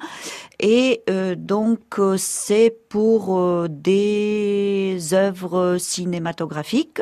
[0.58, 7.00] Et euh, donc, euh, c'est pour euh, des œuvres cinématographiques.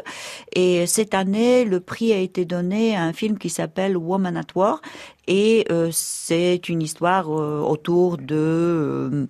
[0.55, 4.55] Et cette année, le prix a été donné à un film qui s'appelle Woman at
[4.55, 4.83] War.
[5.27, 9.29] Et c'est une histoire autour de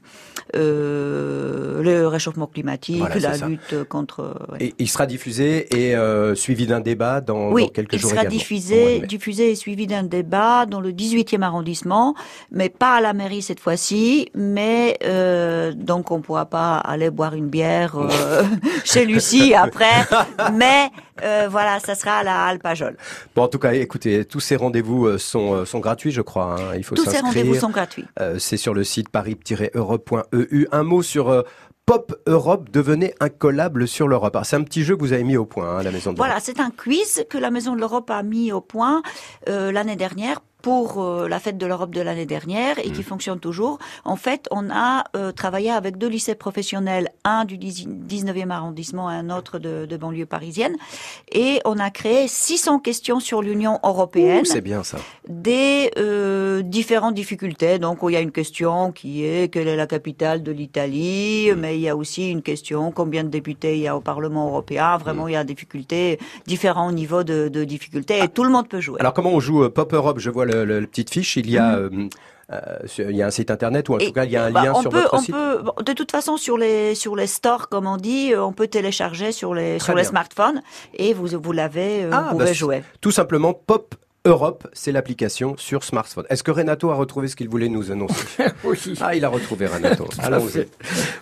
[0.57, 3.47] euh, le réchauffement climatique, Voilà, la ça.
[3.49, 4.35] lutte contre...
[4.53, 4.59] ouais.
[4.67, 8.11] Et il sera diffusé et euh, suivi d'un débat dans, Oui, dans quelques il jours
[8.11, 8.39] sera également.
[8.39, 12.15] diffusé, diffusé et suivi d'un débat dans le 18e arrondissement,
[12.51, 17.35] mais pas à la mairie cette fois-ci, mais euh, donc on pourra pas aller boire
[17.35, 18.43] une bière euh,
[18.85, 20.07] chez Lucie après,
[20.55, 20.91] mais
[21.23, 22.97] euh, voilà, ça sera à la Halle Pajol.
[23.35, 26.57] Bon, en tout cas, écoutez, tous ces rendez-vous euh, sont, euh, sont gratuits, je crois.
[26.61, 26.75] hein.
[26.77, 28.05] Il faut Tous ces rendez-vous sont gratuits.
[28.21, 30.67] Euh, c'est sur le site paris-europe.eu.
[30.73, 31.43] Un mot sur euh,
[31.87, 34.37] Pop Europe, devenez incollable sur l'Europe.
[34.37, 36.19] Alors, C'est un petit jeu que vous avez mis au point hein, la Maison de
[36.19, 36.45] Voilà, l'Europe.
[36.45, 39.03] c'est un quiz que la Maison de l'Europe a mis au point
[39.49, 43.39] euh, l'année dernière pour euh, la fête de l'Europe de l'année dernière et qui fonctionne
[43.39, 43.79] toujours.
[44.05, 49.11] En fait, on a euh, travaillé avec deux lycées professionnels, un du 10 19e arrondissement
[49.11, 50.75] et un autre de, de banlieue parisienne,
[51.31, 54.99] et on a créé 600 questions sur l'Union européenne C'est bien ça.
[55.29, 57.79] des euh, différentes difficultés.
[57.79, 61.77] Donc, il y a une question qui est quelle est la capitale de l'Italie, mais
[61.77, 64.97] il y a aussi une question combien de députés il y a au Parlement européen.
[64.99, 68.69] Vraiment, il y a des difficultés, différents niveaux de, de difficultés, et tout le monde
[68.69, 68.99] peut jouer.
[69.01, 70.19] Alors comment on joue Pop Europe?
[70.19, 71.37] Je vois le, le- la petite fiche.
[71.37, 71.91] Il y a, euh,
[72.53, 74.45] euh, sur- il y a un site internet ou en tout cas il y a
[74.47, 75.35] un Bah, lien on sur peut, votre on site.
[75.35, 78.69] peut, de toute façon, sur les sur les stores, comme on dit, euh, on peut
[78.69, 80.63] télécharger sur les Très sur les smartphones
[80.95, 82.83] et vous vous l'avez, euh, Ah, vous bah, pouvez jouer.
[83.01, 83.95] Tout simplement Pop
[84.25, 86.25] Europe, c'est l'application sur smartphone.
[86.29, 88.27] Est-ce que Renato a retrouvé ce qu'il voulait nous annoncer?
[89.01, 90.07] Ah, il a retrouvé Renato.
[90.19, 90.67] Allons-y.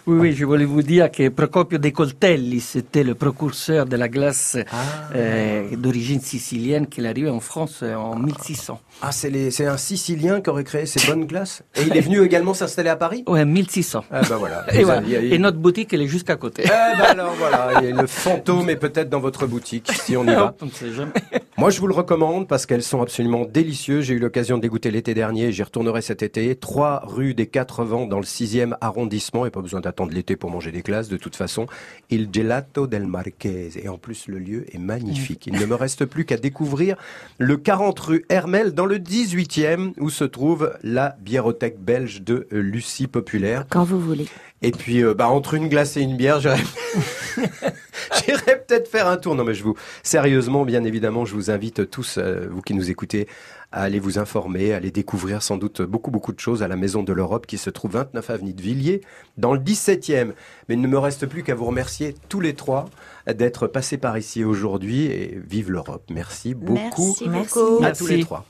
[0.08, 4.08] Oui, oui, je voulais vous dire que Procopio de Coltelli, c'était le précurseur de la
[4.08, 4.76] glace Ah.
[5.16, 8.78] euh, d'origine sicilienne qui est arrivé en France euh, en 1600.
[9.02, 12.00] Ah, c'est les- c'est un Sicilien qui aurait créé ces bonnes glaces Et il est
[12.00, 13.24] venu également s'installer à Paris?
[13.26, 14.04] Ouais, 1600.
[14.12, 14.64] Ah bah voilà.
[14.72, 15.02] Et, voilà.
[15.38, 16.62] notre boutique, elle est juste à côté.
[16.66, 20.34] Eh ben alors voilà, et le fantôme est peut-être dans votre boutique, si on y
[20.34, 20.54] va.
[20.62, 21.10] On ne sait jamais.
[21.58, 24.04] Moi, je vous le recommande parce qu'elles sont absolument délicieuses.
[24.04, 26.54] J'ai eu l'occasion de les goûter l'été dernier, j'y retournerai cet été.
[26.54, 29.46] 3 rue des Quatre Vents dans le 6e arrondissement.
[29.46, 31.66] Et pas besoin d'attendre l'été pour manger des glaces, de toute façon.
[32.10, 33.76] Il gelato del Marquese.
[33.76, 35.46] Et en plus, le lieu est magnifique.
[35.46, 36.96] Il ne me reste plus qu'à découvrir
[37.38, 43.06] le 40 rue Hermel dans le 18e où se trouve la biérothèque belge de Lucie
[43.06, 43.66] Populaire.
[43.68, 44.26] Quand vous voulez.
[44.62, 46.56] Et puis, euh, bah, entre une glace et une bière, j'irais
[48.66, 49.34] peut-être faire un tour.
[49.34, 52.90] Non, mais je vous, sérieusement, bien évidemment, je vous invite tous, euh, vous qui nous
[52.90, 53.28] écoutez,
[53.72, 56.76] à aller vous informer, à aller découvrir sans doute beaucoup, beaucoup de choses à la
[56.76, 59.00] Maison de l'Europe qui se trouve 29 avenue de Villiers,
[59.36, 60.32] dans le 17e.
[60.68, 62.86] Mais il ne me reste plus qu'à vous remercier tous les trois
[63.26, 66.04] d'être passés par ici aujourd'hui et vive l'Europe.
[66.10, 67.80] Merci beaucoup Merci beaucoup.
[67.84, 68.46] à tous les trois.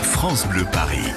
[0.00, 1.12] France Bleu Paris.